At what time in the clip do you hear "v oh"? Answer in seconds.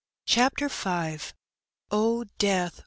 0.67-2.23